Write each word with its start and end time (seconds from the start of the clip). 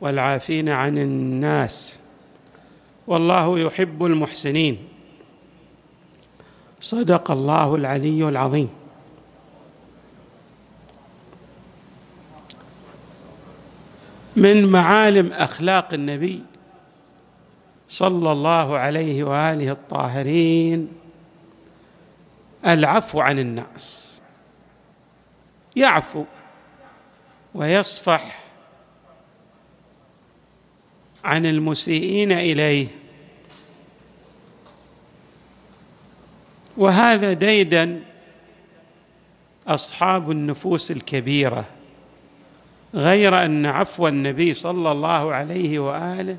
والعافين 0.00 0.68
عن 0.68 0.98
الناس. 0.98 1.98
والله 3.06 3.58
يحب 3.58 4.04
المحسنين. 4.04 4.88
صدق 6.80 7.30
الله 7.30 7.74
العلي 7.74 8.28
العظيم. 8.28 8.68
من 14.36 14.66
معالم 14.66 15.32
أخلاق 15.32 15.94
النبي 15.94 16.42
صلى 17.88 18.32
الله 18.32 18.78
عليه 18.78 19.24
وآله 19.24 19.70
الطاهرين 19.72 20.88
العفو 22.66 23.20
عن 23.20 23.38
الناس. 23.38 24.20
يعفو 25.76 26.24
ويصفح 27.54 28.47
عن 31.24 31.46
المسيئين 31.46 32.32
إليه. 32.32 32.86
وهذا 36.76 37.32
ديدا 37.32 38.00
أصحاب 39.66 40.30
النفوس 40.30 40.90
الكبيرة 40.90 41.64
غير 42.94 43.44
أن 43.44 43.66
عفو 43.66 44.08
النبي 44.08 44.54
صلى 44.54 44.92
الله 44.92 45.34
عليه 45.34 45.78
وآله 45.78 46.36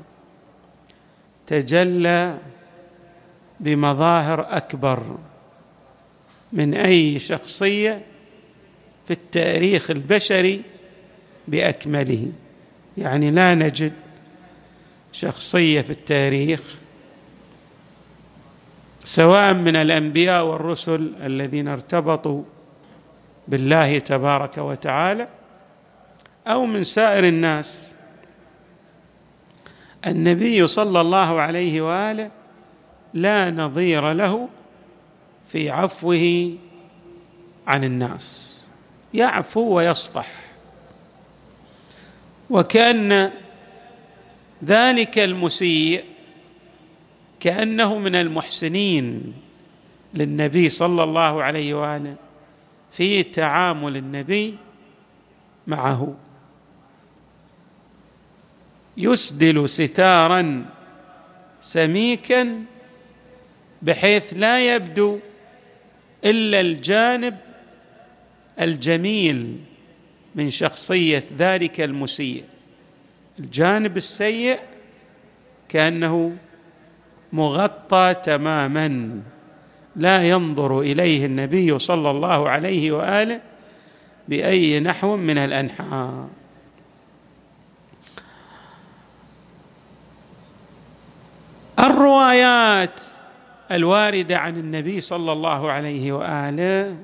تجلى 1.46 2.38
بمظاهر 3.60 4.56
أكبر 4.56 5.18
من 6.52 6.74
أي 6.74 7.18
شخصية 7.18 8.02
في 9.06 9.12
التاريخ 9.12 9.90
البشري 9.90 10.62
بأكمله. 11.48 12.26
يعني 12.98 13.30
لا 13.30 13.54
نجد 13.54 13.92
شخصية 15.12 15.80
في 15.80 15.90
التاريخ 15.90 16.78
سواء 19.04 19.54
من 19.54 19.76
الأنبياء 19.76 20.44
والرسل 20.44 21.12
الذين 21.22 21.68
ارتبطوا 21.68 22.42
بالله 23.48 23.98
تبارك 23.98 24.58
وتعالى 24.58 25.28
أو 26.46 26.66
من 26.66 26.84
سائر 26.84 27.28
الناس. 27.28 27.92
النبي 30.06 30.66
صلى 30.66 31.00
الله 31.00 31.40
عليه 31.40 31.80
وآله 31.80 32.30
لا 33.14 33.50
نظير 33.50 34.12
له 34.12 34.48
في 35.48 35.70
عفوه 35.70 36.54
عن 37.66 37.84
الناس 37.84 38.60
يعفو 39.14 39.76
ويصفح. 39.76 40.26
وكأن 42.50 43.30
ذلك 44.64 45.18
المسيء 45.18 46.04
كأنه 47.40 47.98
من 47.98 48.14
المحسنين 48.14 49.34
للنبي 50.14 50.68
صلى 50.68 51.02
الله 51.02 51.42
عليه 51.42 51.74
وآله 51.74 52.16
في 52.92 53.22
تعامل 53.22 53.96
النبي 53.96 54.56
معه. 55.66 56.14
يسدل 58.96 59.68
ستارا 59.68 60.66
سميكا 61.60 62.64
بحيث 63.82 64.34
لا 64.36 64.74
يبدو 64.74 65.18
إلا 66.24 66.60
الجانب 66.60 67.36
الجميل 68.60 69.56
من 70.34 70.50
شخصية 70.50 71.26
ذلك 71.38 71.80
المسيء. 71.80 72.44
الجانب 73.38 73.96
السيء 73.96 74.58
كأنه 75.68 76.36
مغطى 77.32 78.14
تماما. 78.22 79.20
لا 79.96 80.28
ينظر 80.28 80.80
إليه 80.80 81.26
النبي 81.26 81.78
صلى 81.78 82.10
الله 82.10 82.48
عليه 82.48 82.92
وآله 82.92 83.40
بأي 84.28 84.80
نحو 84.80 85.16
من 85.16 85.38
الأنحاء. 85.38 86.28
الروايات 91.78 93.00
الواردة 93.72 94.38
عن 94.38 94.56
النبي 94.56 95.00
صلى 95.00 95.32
الله 95.32 95.70
عليه 95.70 96.12
وآله 96.12 96.96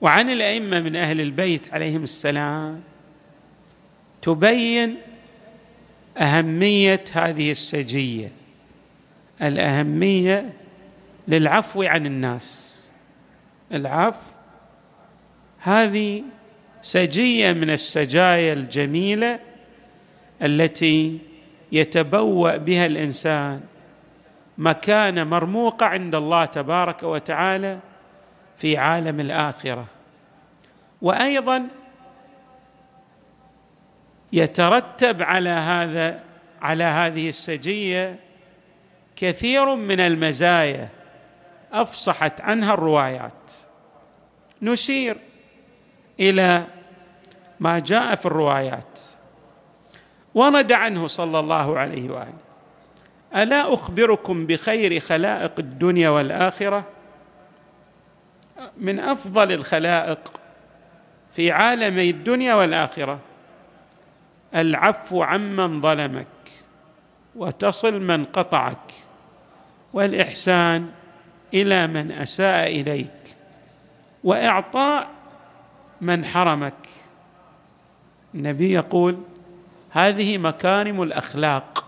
وعن 0.00 0.30
الأئمة 0.30 0.80
من 0.80 0.96
أهل 0.96 1.20
البيت 1.20 1.74
عليهم 1.74 2.02
السلام 2.02 2.80
تبين 4.22 4.96
أهمية 6.18 7.04
هذه 7.12 7.50
السجية 7.50 8.32
الأهمية 9.42 10.52
للعفو 11.28 11.82
عن 11.82 12.06
الناس. 12.06 12.74
العفو 13.72 14.30
هذه 15.58 16.22
سجية 16.82 17.52
من 17.52 17.70
السجايا 17.70 18.52
الجميلة 18.52 19.38
التي 20.42 21.18
يتبوأ 21.72 22.56
بها 22.56 22.86
الإنسان. 22.86 23.60
مكانه 24.58 25.24
مرموقه 25.24 25.86
عند 25.86 26.14
الله 26.14 26.44
تبارك 26.44 27.02
وتعالى 27.02 27.78
في 28.56 28.76
عالم 28.76 29.20
الآخرة. 29.20 29.86
وأيضا 31.02 31.68
يترتب 34.32 35.22
على 35.22 35.50
هذا 35.50 36.20
على 36.62 36.84
هذه 36.84 37.28
السجية 37.28 38.18
كثير 39.16 39.74
من 39.74 40.00
المزايا 40.00 40.88
أفصحت 41.72 42.40
عنها 42.40 42.74
الروايات. 42.74 43.52
نشير 44.62 45.16
إلى 46.20 46.64
ما 47.60 47.78
جاء 47.78 48.14
في 48.14 48.26
الروايات. 48.26 49.00
ورد 50.34 50.72
عنه 50.72 51.06
صلى 51.06 51.38
الله 51.40 51.78
عليه 51.78 52.10
وآله 52.10 52.32
ألا 53.36 53.74
أخبركم 53.74 54.46
بخير 54.46 55.00
خلائق 55.00 55.52
الدنيا 55.58 56.08
والآخرة؟ 56.08 56.84
من 58.76 59.00
أفضل 59.00 59.52
الخلائق 59.52 60.32
في 61.30 61.52
عالمي 61.52 62.10
الدنيا 62.10 62.54
والآخرة. 62.54 63.18
العفو 64.54 65.22
عمن 65.22 65.80
ظلمك 65.80 66.26
وتصل 67.36 68.00
من 68.00 68.24
قطعك 68.24 68.92
والإحسان 69.92 70.90
إلى 71.54 71.86
من 71.86 72.12
أساء 72.12 72.80
إليك 72.80 73.36
وإعطاء 74.24 75.08
من 76.00 76.24
حرمك. 76.24 76.88
النبي 78.34 78.72
يقول 78.72 79.22
هذه 79.90 80.38
مكارم 80.38 81.02
الأخلاق 81.02 81.84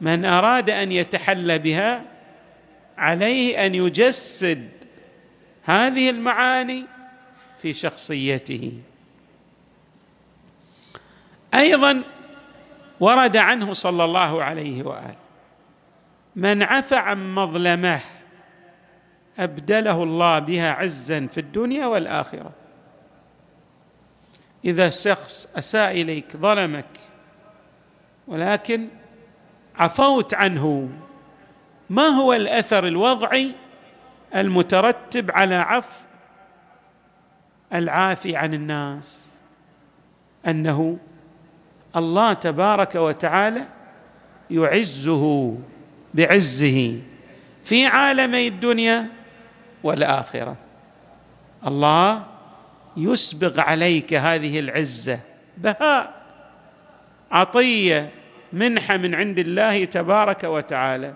من 0.00 0.24
أراد 0.24 0.70
أن 0.70 0.92
يتحلى 0.92 1.58
بها 1.58 2.04
عليه 2.98 3.66
أن 3.66 3.74
يجسد 3.74 4.68
هذه 5.62 6.10
المعاني 6.10 6.84
في 7.58 7.72
شخصيته. 7.72 8.72
أيضا 11.54 12.02
ورد 13.00 13.36
عنه 13.36 13.72
صلى 13.72 14.04
الله 14.04 14.42
عليه 14.44 14.82
وآله 14.82 15.16
من 16.36 16.62
عفى 16.62 16.96
عن 16.96 17.34
مظلمه 17.34 18.00
أبدله 19.38 20.02
الله 20.02 20.38
بها 20.38 20.72
عزا 20.72 21.26
في 21.26 21.38
الدنيا 21.38 21.86
والآخرة. 21.86 22.50
إذا 24.64 24.90
شخص 24.90 25.48
أساء 25.56 25.90
إليك 25.90 26.36
ظلمك 26.36 27.00
ولكن 28.28 28.88
عفوت 29.76 30.34
عنه 30.34 30.88
ما 31.90 32.06
هو 32.06 32.32
الأثر 32.32 32.86
الوضعي 32.86 33.54
المترتب 34.34 35.30
على 35.30 35.54
عفو 35.54 36.04
العافي 37.74 38.36
عن 38.36 38.54
الناس؟ 38.54 39.34
أنه 40.46 40.98
الله 41.96 42.32
تبارك 42.32 42.94
وتعالى 42.94 43.64
يعزه 44.50 45.56
بعزه 46.14 47.00
في 47.64 47.86
عالمي 47.86 48.48
الدنيا 48.48 49.06
والآخرة. 49.82 50.56
الله 51.66 52.24
يسبغ 52.96 53.60
عليك 53.60 54.14
هذه 54.14 54.58
العزة 54.60 55.20
بهاء 55.56 56.22
عطية 57.30 58.10
منحة 58.52 58.96
من 58.96 59.14
عند 59.14 59.38
الله 59.38 59.84
تبارك 59.84 60.44
وتعالى. 60.44 61.14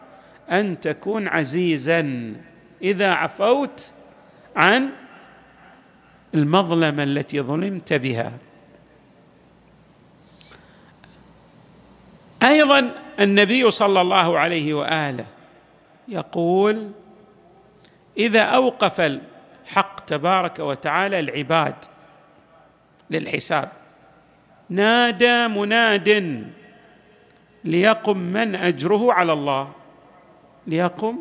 أن 0.51 0.81
تكون 0.81 1.29
عزيزا 1.29 2.33
إذا 2.83 3.13
عفوت 3.13 3.93
عن 4.57 4.89
المظلمة 6.35 7.03
التي 7.03 7.41
ظلمت 7.41 7.93
بها. 7.93 8.33
أيضا 12.45 12.95
النبي 13.21 13.71
صلى 13.71 14.01
الله 14.01 14.39
عليه 14.39 14.75
وآله 14.75 15.27
يقول 16.09 16.91
إذا 18.19 18.41
أوقف 18.41 19.01
الحق 19.01 20.01
تبارك 20.01 20.59
وتعالى 20.59 21.21
العباد 21.21 21.75
للحساب 23.11 23.69
نادى 24.71 25.49
مناد 25.49 26.45
ليقم 27.65 28.19
من 28.19 28.55
أجره 28.55 29.13
على 29.13 29.33
الله 29.33 29.71
ليقم 30.67 31.19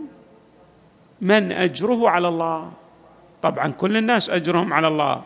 من 1.22 1.52
أجره 1.52 2.10
على 2.10 2.28
الله. 2.28 2.72
طبعا 3.42 3.68
كل 3.68 3.98
الناس 3.98 4.30
أجرهم 4.30 4.74
على 4.74 4.88
الله 4.88 5.22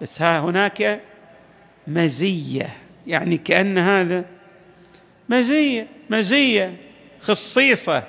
بس 0.00 0.22
ها 0.22 0.40
هناك 0.40 1.00
مزية 1.86 2.76
يعني 3.06 3.36
كأن 3.36 3.78
هذا 3.78 4.24
مزية 5.28 5.86
مزية 6.10 6.76
خصيصة 7.20 8.02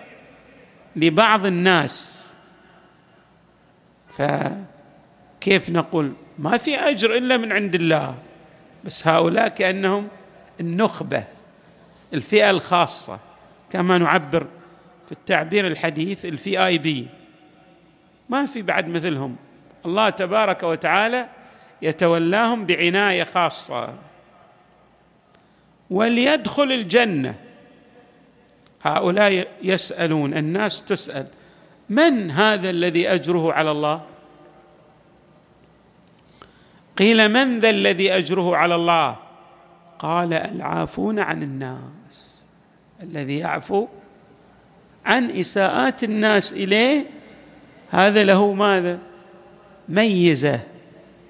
لبعض 0.96 1.46
الناس. 1.46 2.26
فكيف 4.10 5.70
نقول؟ 5.70 6.14
ما 6.40 6.58
في 6.58 6.76
أجر 6.76 7.18
إلا 7.18 7.38
من 7.38 7.52
عند 7.52 7.76
الله. 7.76 8.16
بس 8.86 9.08
هؤلاء 9.08 9.48
كأنهم 9.48 10.08
النخبة 10.60 11.24
الفئة 12.14 12.50
الخاصة. 12.50 13.20
كما 13.70 13.98
نعبر 13.98 14.48
في 15.06 15.12
التعبير 15.12 15.68
الحديث 15.68 16.26
الفي 16.26 16.66
آي 16.66 16.78
بي. 16.78 17.08
ما 18.30 18.46
في 18.46 18.62
بعد 18.62 18.88
مثلهم. 18.88 19.36
الله 19.86 20.10
تبارك 20.10 20.64
وتعالى 20.64 21.30
يتولاهم 21.82 22.66
بعناية 22.66 23.24
خاصة. 23.24 23.94
وليدخل 25.90 26.72
الجنة. 26.72 27.36
هؤلاء 28.84 29.48
يسألون 29.64 30.34
الناس 30.34 30.82
تسأل 30.82 31.28
من 31.90 32.32
هذا 32.32 32.70
الذي 32.70 33.10
أجره 33.10 33.54
على 33.54 33.72
الله؟ 33.72 34.02
قيل 36.98 37.30
من 37.30 37.60
ذا 37.60 37.70
الذي 37.70 38.12
أجره 38.18 38.56
على 38.56 38.76
الله؟ 38.76 39.16
قال 40.00 40.34
العافون 40.34 41.20
عن 41.20 41.44
الناس. 41.44 42.46
الذي 43.04 43.38
يعفو 43.38 43.88
عن 45.06 45.32
إساءات 45.32 46.04
الناس 46.04 46.54
إليه 46.54 47.06
هذا 47.90 48.24
له 48.24 48.54
ماذا؟ 48.54 49.00
ميزة 49.90 50.60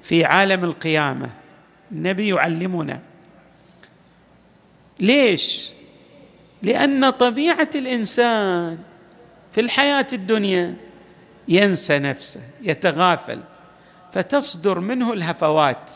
في 0.04 0.26
عالم 0.26 0.64
القيامة. 0.64 1.30
النبي 1.92 2.28
يعلمنا 2.30 3.09
ليش؟ 5.00 5.72
لأن 6.62 7.10
طبيعة 7.10 7.70
الإنسان 7.76 8.78
في 9.52 9.62
الحياة 9.62 10.08
الدنيا 10.14 10.76
ينسى 11.48 12.00
نفسه 12.00 12.42
يتغافل 12.62 13.40
فتصدر 14.14 14.80
منه 14.80 15.14
الهفوات. 15.14 15.92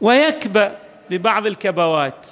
ويكبى 0.00 0.68
ببعض 1.10 1.46
الكبوات. 1.46 2.28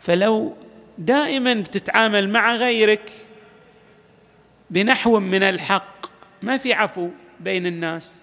فلو 0.00 0.56
دائما 0.98 1.54
بتتعامل 1.54 2.30
مع 2.30 2.56
غيرك 2.56 3.12
بنحو 4.70 5.20
من 5.20 5.42
الحق 5.42 6.06
ما 6.42 6.56
في 6.56 6.72
عفو 6.72 7.08
بين 7.40 7.66
الناس. 7.66 8.16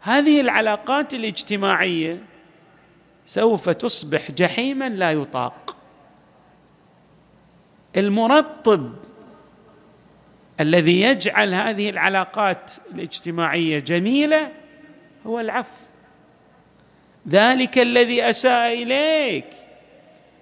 هذه 0.00 0.40
العلاقات 0.40 1.14
الاجتماعية 1.14 2.18
سوف 3.28 3.68
تصبح 3.68 4.30
جحيما 4.30 4.88
لا 4.88 5.12
يطاق. 5.12 5.76
المرطب 7.96 8.92
الذي 10.60 11.00
يجعل 11.02 11.54
هذه 11.54 11.90
العلاقات 11.90 12.72
الاجتماعية 12.94 13.78
جميلة 13.78 14.52
هو 15.26 15.40
العفو. 15.40 15.84
ذلك 17.28 17.78
الذي 17.78 18.30
أساء 18.30 18.82
إليك 18.82 19.46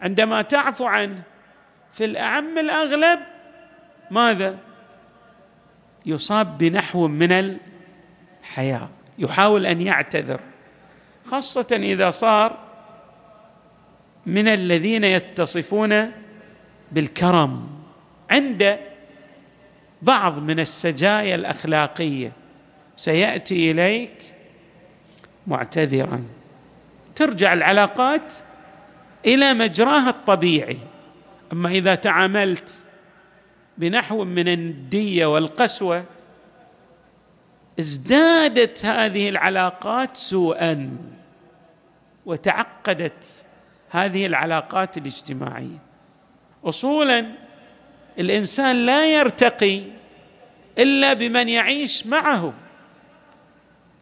عندما 0.03 0.43
تعفو 0.43 0.85
عنه. 0.85 1.23
في 1.93 2.05
الأعم 2.05 2.59
الأغلب 2.59 3.21
ماذا؟ 4.11 4.59
يصاب 6.07 6.59
بنحو 6.59 7.09
من 7.09 7.59
الحياة 8.43 8.89
يحاول 9.19 9.67
أن 9.67 9.81
يعتذر 9.81 10.41
خاصة 11.27 11.67
إذا 11.73 12.11
صار 12.11 12.66
من 14.27 14.49
الذين 14.49 15.05
يتصفون 15.05 16.13
بالكرم 16.93 17.69
عند 18.31 18.79
بعض 20.03 20.39
من 20.39 20.61
السجايا 20.61 21.35
الأخلاقية. 21.35 22.33
سيأتي 22.97 23.71
إليك 23.71 24.35
معتذرا. 25.47 26.25
ترجع 27.15 27.53
العلاقات 27.53 28.33
إلى 29.27 29.55
مجراها 29.55 30.11
الطبيعي. 30.11 30.79
أما 31.53 31.69
إذا 31.69 31.95
تعاملت 31.95 32.85
بنحو 33.79 34.25
من 34.25 34.49
النديه 34.49 35.27
والقسوة 35.27 36.05
ازدادت 37.81 38.85
هذه 38.85 39.29
العلاقات 39.29 40.17
سوءا 40.17 40.97
وتعقدت 42.27 43.45
هذه 43.97 44.27
العلاقات 44.27 44.99
الاجتماعية. 44.99 45.79
اصولا 46.65 47.27
الإنسان 48.19 48.87
لا 48.87 49.07
يرتقي 49.07 49.83
إلا 50.79 51.13
بمن 51.13 51.49
يعيش 51.49 52.07
معه. 52.07 52.53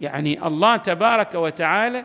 يعني 0.01 0.47
الله 0.47 0.77
تبارك 0.77 1.35
وتعالى 1.35 2.05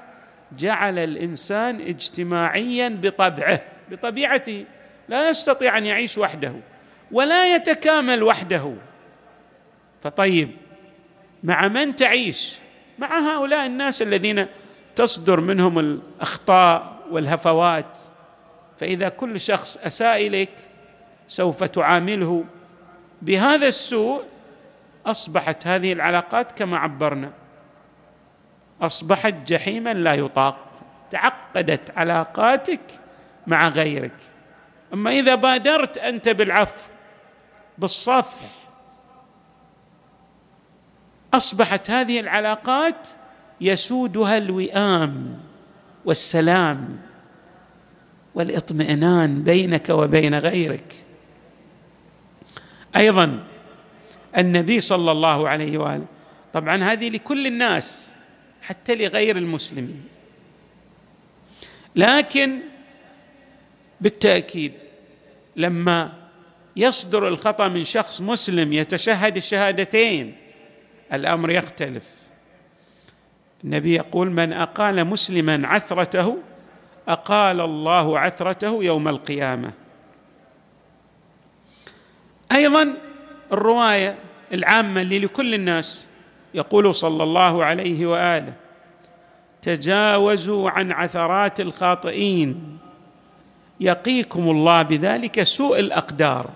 جعل 0.58 1.00
الإنسان 1.00 1.82
اجتماعيا 1.82 2.90
بطبعه 3.02 3.62
بطبيعته 3.92 4.66
لا 5.08 5.30
يستطيع 5.30 5.78
أن 5.78 5.86
يعيش 5.86 6.18
وحده 6.18 6.54
ولا 7.12 7.56
يتكامل 7.56 8.24
وحده. 8.24 8.74
فطيب 10.04 10.50
مع 11.44 11.68
من 11.68 11.96
تعيش؟ 11.96 12.58
مع 13.00 13.20
هؤلاء 13.20 13.66
الناس 13.66 14.02
الذين 14.02 14.46
تصدر 14.96 15.40
منهم 15.40 15.80
الأخطاء 15.80 16.99
والهفوات 17.12 17.98
فإذا 18.78 19.10
كل 19.10 19.40
شخص 19.40 19.78
أساء 19.78 20.28
إليك 20.28 20.54
سوف 21.28 21.64
تعامله. 21.64 22.44
بهذا 23.22 23.68
السوء 23.68 24.24
أصبحت 25.06 25.68
هذه 25.68 25.94
العلاقات 25.94 26.52
كما 26.52 26.78
عبرنا. 26.78 27.32
أصبحت 28.82 29.34
جحيما 29.48 29.94
لا 29.94 30.14
يطاق. 30.14 30.58
تعقدت 31.12 31.98
علاقاتك 31.98 32.82
مع 33.48 33.68
غيرك. 33.68 34.16
أما 34.94 35.12
إذا 35.12 35.36
بادرت 35.36 35.98
أنت 35.98 36.30
بالعفو 36.30 36.92
بالصفح 37.78 38.46
أصبحت 41.34 41.90
هذه 41.90 42.20
العلاقات 42.20 43.08
يسودها 43.62 44.38
الوئام. 44.38 45.49
والسلام 46.10 47.00
والإطمئنان 48.36 49.44
بينك 49.44 49.90
وبين 49.90 50.36
غيرك. 50.36 50.96
أيضا 52.96 53.44
النبي 54.38 54.80
صلى 54.80 55.12
الله 55.12 55.50
عليه 55.50 55.78
وآله 55.78 56.06
طبعا 56.54 56.84
هذه 56.84 57.10
لكل 57.10 57.48
الناس 57.48 58.14
حتى 58.62 58.96
لغير 58.96 59.38
المسلمين 59.38 60.04
لكن 61.96 62.60
بالتأكيد 64.02 64.74
لما 65.56 66.14
يصدر 66.76 67.28
الخطأ 67.28 67.68
من 67.68 67.86
شخص 67.86 68.22
مسلم 68.22 68.74
يتشهد 68.74 69.38
الشهادتين 69.38 70.36
الأمر 71.14 71.52
يختلف. 71.52 72.29
النبي 73.64 73.96
يقول 73.96 74.32
من 74.32 74.54
أقال 74.54 75.06
مسلما 75.06 75.68
عثرته 75.68 76.38
أقال 77.08 77.62
الله 77.62 78.20
عثرته 78.20 78.84
يوم 78.84 79.08
القيامة. 79.08 79.72
أيضا 82.52 82.94
الرواية 83.54 84.16
العامة 84.54 85.02
اللي 85.02 85.20
لكل 85.20 85.54
الناس 85.54 86.08
يقول 86.54 86.96
صلى 86.96 87.24
الله 87.24 87.64
عليه 87.66 88.06
وآله 88.06 88.54
تجاوزوا 89.62 90.70
عن 90.70 90.92
عثرات 90.92 91.60
الخاطئين 91.60 92.78
يقيكم 93.80 94.50
الله 94.50 94.82
بذلك 94.82 95.44
سوء 95.44 95.80
الأقدار. 95.80 96.50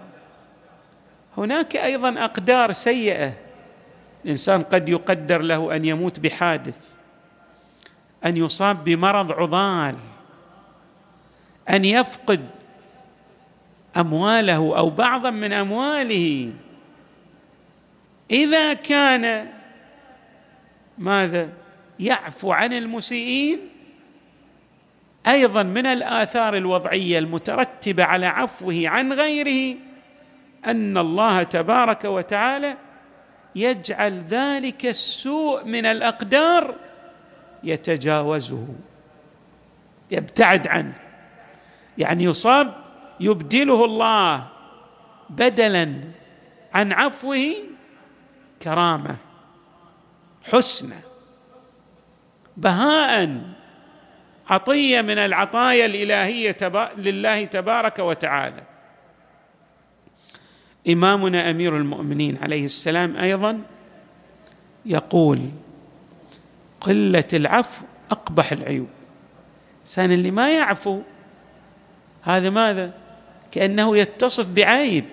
هناك 1.38 1.75
أيضا 1.75 2.25
أقدار 2.25 2.72
سيئة 2.72 3.33
الانسان 4.25 4.63
قد 4.63 4.89
يقدر 4.89 5.42
له 5.42 5.75
أن 5.75 5.86
يموت 5.86 6.20
بحادث 6.20 6.77
أن 8.25 8.38
يصاب 8.38 8.84
بمرض 8.84 9.32
عضال 9.32 9.96
أن 11.70 11.86
يفقد 11.86 12.50
أمواله 13.98 14.77
أو 14.77 14.89
بعضا 14.89 15.30
من 15.30 15.53
أمواله. 15.53 16.53
إذا 18.32 18.74
كان 18.74 19.48
ماذا؟ 20.98 21.50
يعفو 22.00 22.51
عن 22.51 22.74
المسيئين 22.74 23.60
أيضا 25.27 25.63
من 25.63 25.86
الآثار 25.86 26.58
الوضعية 26.58 27.20
المترتبة 27.20 28.03
على 28.03 28.25
عفوه 28.25 28.84
عن 28.86 29.13
غيره 29.13 29.77
أن 30.65 30.98
الله 30.98 31.44
تبارك 31.44 32.06
وتعالى 32.06 32.77
يجعل 33.55 34.19
ذلك 34.19 34.86
السوء 34.86 35.63
من 35.63 35.86
الأقدار 35.86 36.75
يتجاوزه 37.63 38.67
يبتعد 40.12 40.67
عنه. 40.67 40.93
يعني 41.98 42.24
يصاب 42.24 42.74
يبدله 43.19 43.86
الله 43.86 44.48
بدلا 45.29 45.93
عن 46.74 46.91
عفوه 46.91 47.53
كرامة 48.62 49.15
حسنى 50.43 50.95
بهاء 52.57 53.41
عطية 54.50 55.01
من 55.01 55.17
العطايا 55.17 55.86
الإلهية 55.86 56.57
لله 56.98 57.45
تبارك 57.45 58.00
وتعالى. 58.00 58.73
إمامنا 60.90 61.50
أمير 61.50 61.78
المؤمنين 61.78 62.38
عليه 62.42 62.66
السلام 62.66 63.18
أيضا 63.18 63.62
يقول 64.86 65.50
قلة 66.82 67.28
العفو 67.34 67.86
أقبح 68.12 68.52
العيوب. 68.52 68.88
الانسان 69.75 70.12
اللي 70.12 70.32
ما 70.32 70.52
يعفو 70.58 71.02
هذا 72.22 72.50
ماذا؟ 72.50 72.94
كأنه 73.52 73.98
يتصف 73.98 74.48
بعيب. 74.48 75.06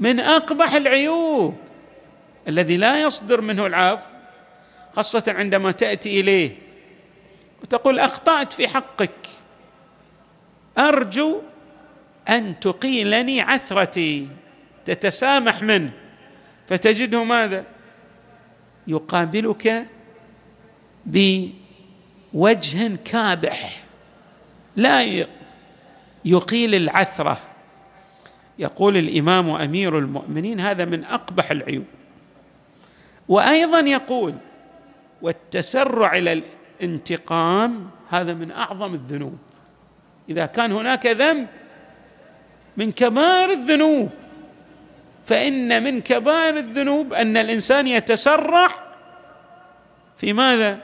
من 0.00 0.20
أقبح 0.20 0.74
العيوب 0.74 1.56
الذي 2.48 2.76
لا 2.76 3.02
يصدر 3.02 3.40
منه 3.40 3.66
العفو 3.66 4.12
خاصة 4.96 5.24
عندما 5.28 5.70
تأتي 5.72 6.20
إليه 6.20 6.56
وتقول 7.62 7.98
أخطأت 7.98 8.52
في 8.52 8.68
حقك. 8.68 9.10
أرجو 10.78 11.40
أن 12.28 12.60
تقيلني 12.60 13.40
عثرتي 13.40 14.28
تتسامح 14.84 15.62
منه. 15.62 15.90
فتجده 16.68 17.24
ماذا؟ 17.24 17.64
يقابلك 18.86 19.86
بوجه 21.06 22.96
كابح. 23.04 23.84
لا 24.76 25.26
يقيل 26.24 26.74
العثرة. 26.74 27.38
يقول 28.58 28.96
الإمام 28.96 29.50
أمير 29.50 29.98
المؤمنين 29.98 30.60
هذا 30.60 30.84
من 30.84 31.04
أقبح 31.04 31.50
العيوب. 31.50 31.84
وأيضا 33.28 33.80
يقول 33.80 34.34
والتسرع 35.22 36.16
إلى 36.16 36.42
الانتقام 36.80 37.90
هذا 38.10 38.34
من 38.34 38.50
أعظم 38.50 38.94
الذنوب. 38.94 39.38
إذا 40.28 40.46
كان 40.46 40.72
هناك 40.72 41.06
ذنب 41.06 41.46
من 42.76 42.92
كبار 42.92 43.50
الذنوب. 43.50 44.10
فإن 45.26 45.82
من 45.82 46.00
كبار 46.00 46.56
الذنوب 46.56 47.12
أن 47.12 47.36
الإنسان 47.36 47.86
يتسرع 47.86 48.68
في 50.16 50.32
ماذا؟ 50.32 50.80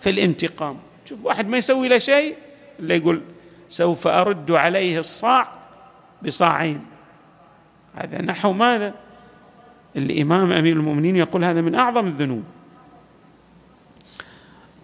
في 0.00 0.10
الانتقام. 0.10 0.78
شوف 1.04 1.24
واحد 1.24 1.48
ما 1.48 1.58
يسوي 1.58 1.88
له 1.88 1.98
شيء 1.98 2.36
إلا 2.80 2.94
يقول 2.94 3.22
سوف 3.68 4.06
أرد 4.06 4.50
عليه 4.50 4.98
الصاع 4.98 5.48
بصاعين. 6.22 6.86
هذا 7.94 8.22
نحو 8.22 8.52
ماذا؟ 8.52 8.94
الإمام 9.96 10.52
أمير 10.52 10.76
المؤمنين 10.76 11.16
يقول 11.16 11.44
هذا 11.44 11.60
من 11.60 11.74
أعظم 11.74 12.06
الذنوب. 12.06 12.44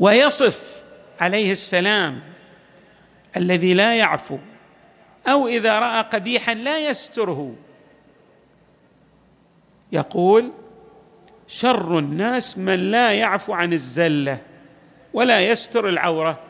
ويصف 0.01 0.83
عليه 1.21 1.53
السلام 1.53 2.21
الذي 3.37 3.75
لا 3.75 3.95
يعفو 3.95 4.39
أو 5.29 5.49
إذا 5.49 5.79
رأى 5.79 6.03
قبيحا 6.03 6.55
لا 6.55 6.79
يستره. 6.79 7.55
يقول 9.93 10.53
شر 11.47 11.99
الناس 11.99 12.59
من 12.59 12.91
لا 12.91 13.13
يعفو 13.13 13.53
عن 13.53 13.73
الزلة 13.73 14.39
ولا 15.15 15.41
يستر 15.41 15.89
العورة. 15.89 16.41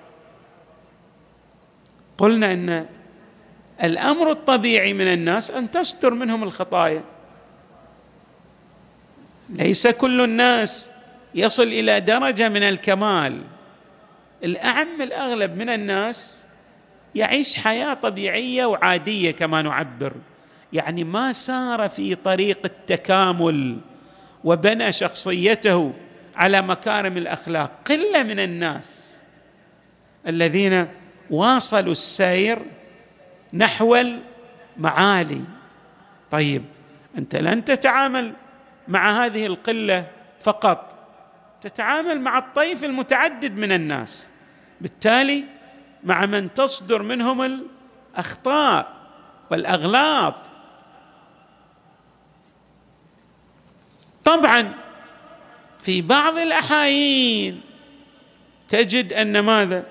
قلنا 2.18 2.52
إن 2.52 2.86
الأمر 3.82 4.30
الطبيعي 4.30 4.92
من 4.92 5.08
الناس 5.08 5.50
أن 5.50 5.70
تستر 5.70 6.14
منهم 6.14 6.42
الخطايا. 6.42 7.02
ليس 9.48 9.86
كل 9.86 10.20
الناس 10.20 10.92
يصل 11.34 11.62
إلى 11.62 12.00
درجة 12.00 12.48
من 12.48 12.62
الكمال. 12.62 13.42
الأعم 14.44 15.02
الأغلب 15.02 15.56
من 15.56 15.68
الناس 15.68 16.45
يعيش 17.14 17.56
حياة 17.56 17.94
طبيعية 17.94 18.66
وعادية 18.66 19.30
كما 19.30 19.62
نعبر. 19.62 20.12
يعني 20.72 21.04
ما 21.04 21.32
سار 21.32 21.88
في 21.88 22.14
طريق 22.14 22.58
التكامل 22.64 23.78
وبنى 24.44 24.92
شخصيته 24.92 25.92
على 26.36 26.62
مكارم 26.62 27.16
الأخلاق 27.16 27.70
قلة 27.86 28.22
من 28.22 28.40
الناس 28.40 29.16
الذين 30.26 30.88
واصلوا 31.30 31.92
السير 31.92 32.58
نحو 33.52 33.96
المعالي. 34.76 35.42
طيب 36.30 36.64
أنت 37.18 37.36
لن 37.36 37.64
تتعامل 37.64 38.32
مع 38.88 39.24
هذه 39.24 39.46
القلة 39.46 40.06
فقط 40.40 40.96
تتعامل 41.62 42.20
مع 42.20 42.38
الطيف 42.38 42.84
المتعدد 42.84 43.52
من 43.52 43.72
الناس. 43.72 44.26
بالتالي 44.80 45.44
مع 46.04 46.26
من 46.26 46.54
تصدر 46.54 47.02
منهم 47.02 47.62
الأخطاء 48.16 48.96
والأغلاط. 49.50 50.34
طبعا 54.24 54.74
في 55.78 56.02
بعض 56.02 56.38
الأحايين 56.38 57.60
تجد 58.68 59.12
أن 59.12 59.38
ماذا؟ 59.38 59.84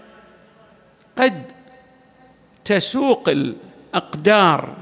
قد 1.17 1.51
تسوق 2.65 3.29
الأقدار. 3.29 4.75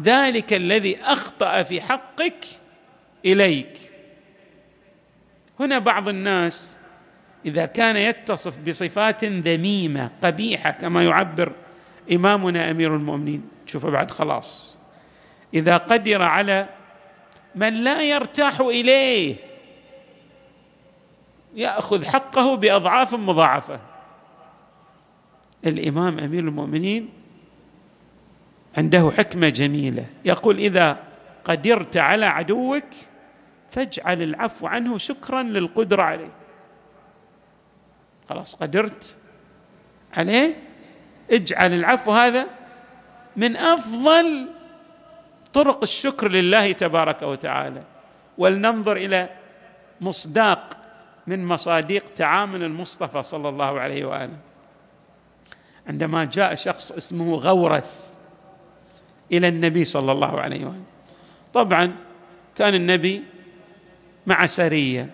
ذلك 0.00 0.52
الذي 0.52 1.00
أخطأ 1.00 1.62
في 1.62 1.80
حقك 1.80 2.44
إليك. 3.24 3.92
هنا 5.60 5.78
بعض 5.78 6.08
الناس 6.08 6.76
إذا 7.46 7.66
كان 7.66 7.96
يتصف 7.96 8.58
بصفات 8.58 9.24
ذميمة 9.24 10.10
قبيحة 10.22 10.70
كما 10.70 11.04
يعبر 11.04 11.52
إمامنا 12.12 12.70
أمير 12.70 12.96
المؤمنين 12.96 13.42
تشوفه 13.66 13.90
بعد 13.90 14.10
خلاص. 14.10 14.78
إذا 15.54 15.76
قدر 15.76 16.22
على 16.22 16.68
من 17.54 17.74
لا 17.74 18.02
يرتاح 18.02 18.60
إليه 18.60 19.36
يأخذ 21.54 22.04
حقه 22.04 22.54
بأضعاف 22.54 23.14
مضاعفة. 23.14 23.80
الإمام 25.66 26.18
أمير 26.18 26.40
المؤمنين 26.40 27.08
عنده 28.76 29.12
حكمة 29.18 29.48
جميلة. 29.48 30.06
يقول 30.24 30.58
إذا 30.58 30.98
قدرت 31.44 31.96
على 31.96 32.26
عدوك 32.26 32.84
فاجعل 33.68 34.22
العفو 34.22 34.66
عنه 34.66 34.98
شكرا 34.98 35.42
للقدرة 35.42 36.02
عليه 36.02 36.41
خلاص 38.28 38.54
قدرت 38.54 39.16
عليه. 40.12 40.56
اجعل 41.30 41.72
العفو 41.72 42.12
هذا 42.12 42.46
من 43.36 43.56
أفضل 43.56 44.48
طرق 45.52 45.82
الشكر 45.82 46.28
لله 46.28 46.72
تبارك 46.72 47.22
وتعالى. 47.22 47.82
ولننظر 48.38 48.96
إلى 48.96 49.28
مصداق 50.00 50.76
من 51.26 51.44
مصادق 51.46 52.04
تعامل 52.04 52.62
المصطفى 52.62 53.22
صلى 53.22 53.48
الله 53.48 53.80
عليه 53.80 54.04
وآله. 54.04 54.36
عندما 55.86 56.24
جاء 56.24 56.54
شخص 56.54 56.92
اسمه 56.92 57.34
غورث 57.34 57.90
إلى 59.32 59.48
النبي 59.48 59.84
صلى 59.84 60.12
الله 60.12 60.40
عليه 60.40 60.64
وآله. 60.64 60.84
طبعا 61.54 61.92
كان 62.56 62.74
النبي 62.74 63.22
مع 64.26 64.46
سريه 64.46 65.10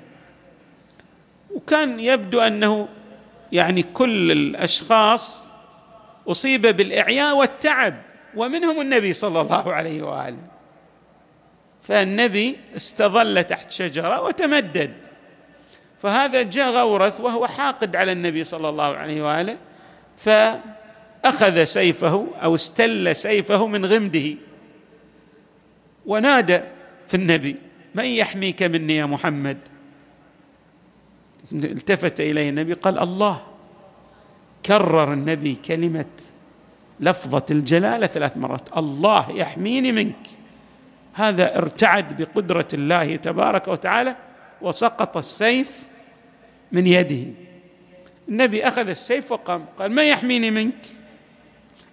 وكان 1.55 2.01
يبدو 2.01 2.41
أنه 2.41 2.89
يعني 3.53 3.83
كل 3.83 4.33
الأشخاص 4.33 5.51
أصيب 6.29 6.63
بالإعياء 6.63 7.37
والتعب 7.37 8.03
ومنهم 8.37 8.81
النبي 8.81 9.13
صلى 9.13 9.41
الله 9.41 9.73
عليه 9.73 10.03
وآله. 10.03 10.39
فالنبي 11.83 12.57
استظل 12.77 13.45
تحت 13.45 13.71
شجرة 13.71 14.23
وتمدد. 14.23 14.93
فهذا 16.03 16.43
جاء 16.43 16.71
غورث 16.71 17.21
وهو 17.21 17.47
حاقد 17.47 17.97
على 17.97 18.13
النبي 18.13 18.45
صلى 18.45 18.69
الله 18.69 18.97
عليه 18.97 19.23
وآله 19.23 19.57
فأخذ 20.17 21.65
سيفه 21.65 22.27
أو 22.43 22.55
استل 22.55 23.17
سيفه 23.17 23.67
من 23.67 23.87
غمده. 23.87 24.35
ونادى 26.07 26.61
في 27.07 27.15
النبي 27.15 27.57
من 27.95 28.05
يحميك 28.05 28.63
مني 28.63 28.97
يا 28.97 29.07
محمد؟ 29.07 29.59
التفت 31.53 32.21
إليه 32.21 32.49
النبي 32.49 32.73
قال 32.73 32.99
الله. 32.99 33.43
كرر 34.67 35.13
النبي 35.13 35.55
كلمة 35.55 36.07
لفظة 37.01 37.45
الجلالة 37.51 38.07
ثلاث 38.07 38.37
مرات. 38.37 38.77
الله 38.77 39.31
يحميني 39.31 39.93
منك. 39.93 40.27
هذا 41.13 41.59
ارتعد 41.59 42.23
بقدرة 42.23 42.69
الله 42.75 43.17
تبارك 43.17 43.69
وتعالى 43.69 44.17
وسقط 44.63 45.17
السيف 45.17 45.89
من 46.73 46.87
يده. 46.87 47.33
النبي 48.29 48.69
أخذ 48.69 48.89
السيف 48.89 49.33
وقام. 49.33 49.65
قال 49.79 49.93
من 49.93 50.03
يحميني 50.03 50.51
منك؟ 50.51 50.87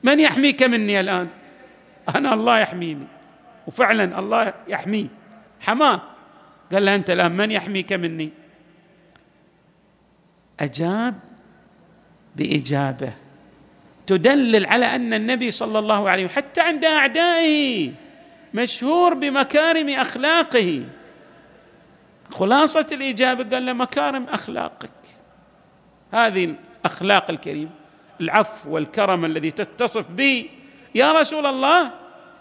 من 0.04 0.20
يحميك 0.20 0.64
مني 0.64 1.00
الآن؟ 1.00 1.28
أنا 2.16 2.34
الله 2.34 2.60
يحميني. 2.60 3.08
وفعلا 3.68 4.20
الله 4.20 4.54
يحميه. 4.68 5.08
حماه. 5.60 6.02
قال 6.72 6.86
له 6.86 6.96
أنت 6.96 7.10
الآن 7.10 7.32
من 7.32 7.52
يحميك 7.52 7.94
مني؟ 7.94 8.45
أجاب 10.60 11.16
بإجابة. 12.36 13.14
تدلل 14.08 14.66
على 14.66 14.86
أن 14.86 15.14
النبي 15.14 15.52
صلى 15.52 15.80
الله 15.80 16.10
عليه 16.10 16.26
وسلم 16.26 16.36
حتى 16.36 16.62
عند 16.62 16.86
أعدائه 16.86 17.92
مشهور 18.54 19.14
بمكارم 19.14 19.90
أخلاقه. 19.90 20.84
خلاصة 22.32 22.88
الإجابة 22.92 23.50
قال 23.56 23.66
له 23.66 23.74
مكارم 23.74 24.24
أخلاقك. 24.24 24.92
هذه 26.12 26.56
الأخلاق 26.86 27.30
الكريمه 27.30 27.72
العفو 28.22 28.70
والكرم 28.70 29.26
الذي 29.26 29.52
تتصف 29.52 30.12
به 30.12 30.50
يا 30.96 31.12
رسول 31.12 31.46
الله 31.46 31.92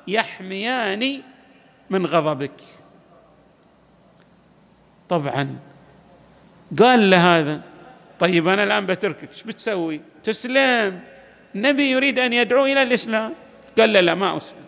يحميان 0.08 1.22
من 1.90 2.06
غضبك. 2.06 2.60
طبعا 5.08 5.58
قال 6.78 7.10
له 7.10 7.38
هذا 7.38 7.60
طيب 8.18 8.48
أنا 8.48 8.64
الآن 8.64 8.86
بتركك. 8.86 9.28
إيش 9.28 9.42
بتسوي؟ 9.42 10.00
تسلم. 10.24 11.00
النبي 11.54 11.90
يريد 11.90 12.18
أن 12.18 12.32
يدعو 12.32 12.66
إلى 12.66 12.82
الإسلام. 12.82 13.32
قال 13.78 13.92
له 13.92 14.00
لا 14.00 14.14
ما 14.14 14.36
أسلم. 14.36 14.64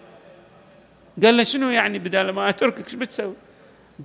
قال 1.22 1.36
له 1.36 1.44
شنو 1.44 1.70
يعني 1.70 1.98
بدل 1.98 2.30
ما 2.30 2.48
أتركك؟ 2.48 2.84
إيش 2.84 2.94
بتسوي؟ 2.94 3.34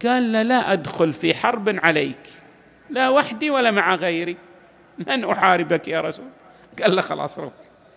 قال 0.06 0.34
له 0.34 0.42
لا 0.42 0.74
أدخل 0.74 1.14
في 1.14 1.34
حرب 1.34 1.80
عليك. 1.84 2.30
لا 2.90 3.10
وحدي 3.10 3.50
ولا 3.50 3.72
مع 3.72 3.96
غيري. 3.96 4.38
من 5.08 5.24
أحاربك 5.24 5.88
يا 5.88 6.02
رسول. 6.02 6.26
قال 6.82 6.96
له 6.96 7.02
خلاص 7.02 7.40
روح. 7.40 7.54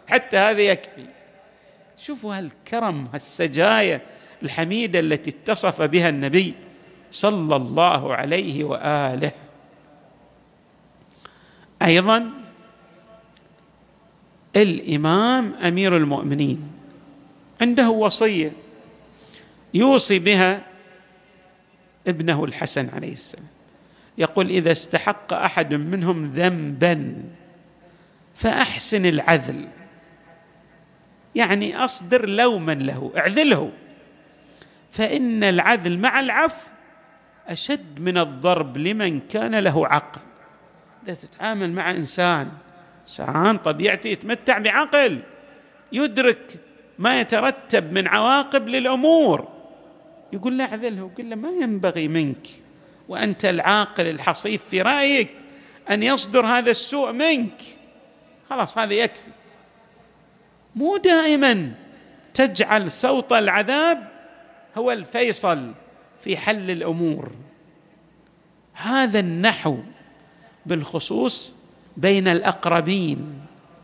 حتى 0.06 0.36
هذا 0.36 0.60
يكفي. 0.60 1.06
شوفوا 1.96 2.38
هالكرم 2.38 3.08
هالسجايا 3.14 4.00
الحميدة 4.42 5.00
التي 5.00 5.30
اتصف 5.30 5.82
بها 5.82 6.08
النبي 6.08 6.54
صلى 7.10 7.56
الله 7.56 8.14
عليه 8.14 8.64
وآله. 8.64 9.32
أيضا 11.82 12.30
الإمام 14.56 15.54
أمير 15.54 15.96
المؤمنين 15.96 16.70
عنده 17.60 17.90
وصية 17.90 18.52
يوصي 19.74 20.18
بها 20.18 20.62
ابنه 22.06 22.44
الحسن 22.44 22.88
عليه 22.88 23.12
السلام. 23.12 23.46
يقول 24.18 24.48
إذا 24.48 24.72
استحق 24.72 25.32
أحد 25.32 25.74
منهم 25.74 26.32
ذنبا 26.32 27.22
فأحسن 28.34 29.06
العذل. 29.06 29.68
يعني 31.34 31.76
أصدر 31.76 32.28
لوما 32.28 32.72
له 32.72 33.12
اعذله. 33.16 33.72
فإن 34.90 35.44
العذل 35.44 35.98
مع 35.98 36.20
العفو 36.20 36.68
أشد 37.46 38.00
من 38.00 38.18
الضرب 38.18 38.78
لمن 38.78 39.20
كان 39.20 39.54
له 39.54 39.86
عقل. 39.86 40.20
اذا 41.04 41.14
تتعامل 41.14 41.72
مع 41.72 41.90
إنسان 41.90 42.48
انسان 43.02 43.58
طبيعته 43.58 44.08
يتمتع 44.08 44.58
بعقل 44.58 45.22
يدرك 45.92 46.60
ما 46.98 47.20
يترتب 47.20 47.92
من 47.92 48.08
عواقب 48.08 48.68
للأمور. 48.68 49.48
يقول 50.32 50.58
له 50.58 50.64
أعذله 50.64 50.98
يقول 50.98 51.30
له 51.30 51.36
ما 51.36 51.50
ينبغي 51.50 52.08
منك 52.08 52.46
وأنت 53.08 53.44
العاقل 53.44 54.06
الحصيف 54.06 54.64
في 54.64 54.82
رأيك 54.82 55.30
أن 55.90 56.02
يصدر 56.02 56.46
هذا 56.46 56.70
السوء 56.70 57.12
منك. 57.12 57.62
خلاص 58.50 58.78
هذا 58.78 58.94
يكفي. 58.94 59.30
مو 60.76 60.96
دائما 60.96 61.72
تجعل 62.34 62.90
صوت 62.90 63.32
العذاب 63.32 64.08
هو 64.76 64.92
الفيصل 64.92 65.72
في 66.20 66.36
حل 66.36 66.70
الأمور. 66.70 67.32
هذا 68.72 69.20
النحو 69.20 69.78
بالخصوص 70.66 71.54
بين 71.96 72.28
الأقربين 72.28 73.40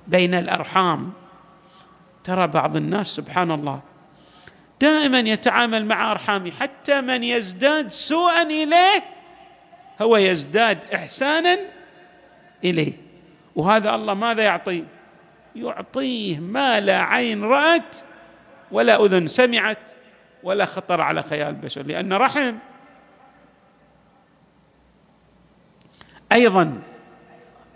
بين 0.08 0.34
الأرحام. 0.34 1.12
ترى 2.24 2.46
بعض 2.46 2.76
الناس 2.76 3.06
سبحان 3.06 3.50
الله 3.50 3.80
دائما 4.80 5.18
يتعامل 5.18 5.86
مع 5.86 6.12
ارحامه 6.12 6.50
حتى 6.50 7.00
من 7.00 7.24
يزداد 7.24 7.92
سوءا 7.92 8.42
إليه 8.42 9.02
هو 10.02 10.16
يزداد 10.16 10.78
احسانا 10.94 11.58
إليه. 12.64 12.92
وهذا 13.56 13.94
الله 13.94 14.14
ماذا 14.14 14.42
يعطيه؟ 14.42 14.84
يعطيه 15.56 16.38
ما 16.38 16.80
لا 16.80 17.02
عين 17.02 17.44
رأت 17.44 17.96
ولا 18.72 19.04
أذن 19.04 19.26
سمعت 19.26 19.78
ولا 20.42 20.64
خطر 20.64 21.00
على 21.00 21.22
خيال 21.22 21.54
بشر 21.54 21.82
لأن 21.82 22.12
رحم 22.12 22.54
أيضا 26.32 26.82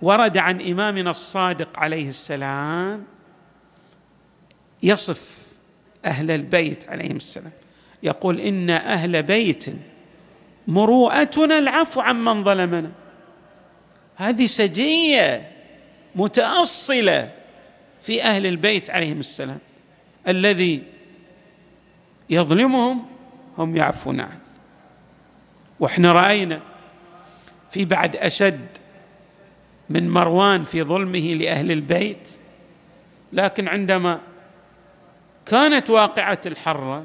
ورد 0.03 0.39
عن 0.39 0.61
إمامنا 0.61 1.11
الصادق 1.11 1.79
عليه 1.79 2.09
السلام 2.09 3.05
يصف 4.83 5.47
أهل 6.05 6.31
البيت 6.31 6.89
عليهم 6.89 7.17
السلام. 7.17 7.53
يقول 8.03 8.41
إن 8.41 8.71
أهل 8.71 9.23
بيت 9.23 9.65
مروءتنا 10.69 11.59
العفو 11.59 12.01
عمن 12.01 12.45
ظلمنا. 12.45 12.91
هذه 14.17 14.47
سجية 14.47 15.51
متأصلة 16.15 17.33
في 18.03 18.23
أهل 18.23 18.47
البيت 18.47 18.91
عليهم 18.91 19.21
السلام. 19.21 19.59
الذي 20.29 20.83
يظلمهم 22.31 23.07
هم 23.59 23.77
يعفون 23.77 24.21
عنه. 24.21 24.41
وإحنا 25.81 26.13
رأينا 26.13 26.61
في 27.75 27.85
بعد 27.85 28.17
أشد 28.17 28.67
من 29.91 30.11
مروان 30.11 30.65
في 30.65 30.83
ظلمه 30.83 31.35
لأهل 31.35 31.73
البيت 31.73 32.29
لكن 33.33 33.69
عندما 33.69 34.21
كانت 35.47 35.91
واقعة 35.91 36.41
الحرة 36.47 37.05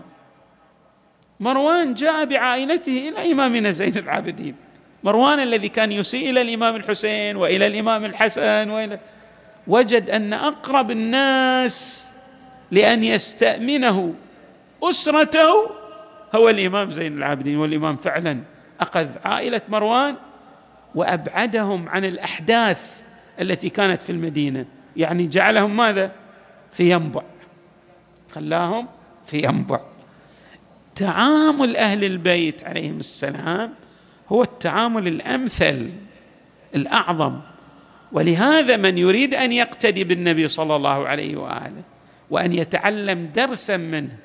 مروان 1.39 1.93
جاء 1.93 2.25
بعائلته 2.25 3.09
إلى 3.09 3.31
امامنا 3.31 3.71
زين 3.71 3.97
العابدين. 3.97 4.55
مروان 5.03 5.39
الذي 5.39 5.69
كان 5.69 5.91
يسيء 5.91 6.29
إلى 6.29 6.41
الإمام 6.41 6.75
الحسين 6.75 7.35
وإلى 7.35 7.67
الإمام 7.67 8.05
الحسن 8.05 8.69
وإلى 8.69 8.99
وجد 9.67 10.09
أن 10.09 10.33
أقرب 10.33 10.91
الناس 10.91 12.09
لأن 12.71 13.03
يستأمنه 13.03 14.13
أسرته 14.83 15.71
هو 16.35 16.49
الإمام 16.49 16.91
زين 16.91 17.17
العابدين 17.17 17.57
والإمام 17.57 17.97
فعلا 17.97 18.39
أخذ 18.81 19.07
عائلة 19.25 19.61
مروان 19.69 20.15
وأبعدهم 20.95 21.89
عن 21.89 22.05
الأحداث 22.05 23.01
التي 23.41 23.69
كانت 23.69 24.03
في 24.03 24.11
المدينة. 24.11 24.65
يعني 24.97 25.27
جعلهم 25.27 25.77
ماذا؟ 25.77 26.11
في 26.71 26.91
ينبع. 26.91 27.21
خلاهم 28.31 28.87
في 29.25 29.43
ينبع. 29.43 29.79
تعامل 30.95 31.77
أهل 31.77 32.03
البيت 32.03 32.63
عليهم 32.63 32.99
السلام 32.99 33.73
هو 34.29 34.43
التعامل 34.43 35.07
الأمثل 35.07 35.89
الأعظم. 36.75 37.39
ولهذا 38.11 38.77
من 38.77 38.97
يريد 38.97 39.33
أن 39.33 39.51
يقتدي 39.51 40.03
بالنبي 40.03 40.47
صلى 40.47 40.75
الله 40.75 41.07
عليه 41.07 41.37
وآله 41.37 41.83
وأن 42.29 42.53
يتعلم 42.53 43.29
درسا 43.35 43.77
منه 43.77 44.17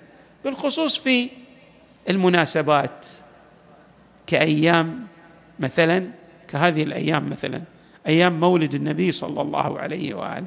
بالخصوص 0.45 0.99
في 0.99 1.29
المناسبات 2.11 3.07
كأيام 4.27 5.07
مثلا 5.61 6.11
كهذه 6.55 6.83
الأيام 6.83 7.31
مثلا 7.31 7.63
أيام 8.07 8.41
مولد 8.41 8.75
النبي 8.75 9.13
صلى 9.13 9.43
الله 9.43 9.79
عليه 9.79 10.15
وآله. 10.15 10.47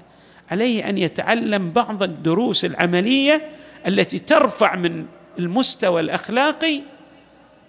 عليه 0.51 0.89
أن 0.89 0.97
يتعلم 0.97 1.71
بعض 1.71 2.03
الدروس 2.03 2.65
العملية 2.65 3.49
التي 3.87 4.19
ترفع 4.19 4.75
من 4.75 5.05
المستوى 5.39 6.01
الأخلاقي 6.01 6.81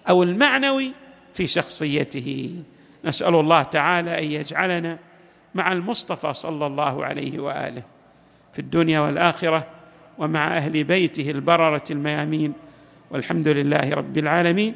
أو 0.09 0.23
المعنوي 0.23 0.91
في 1.33 1.47
شخصيته. 1.47 2.55
نسأل 3.05 3.35
الله 3.35 3.63
تعالى 3.63 4.19
أن 4.19 4.23
يجعلنا 4.23 4.99
مع 5.55 5.71
المصطفى 5.71 6.33
صلى 6.33 6.65
الله 6.65 7.05
عليه 7.05 7.39
وآله 7.39 7.83
في 8.53 8.59
الدنيا 8.59 8.99
والآخرة 8.99 9.65
ومع 10.17 10.57
أهل 10.57 10.83
بيته 10.83 11.31
البررة 11.31 11.83
الميامين. 11.91 12.53
والحمد 13.11 13.47
لله 13.47 13.89
رب 13.89 14.17
العالمين. 14.17 14.75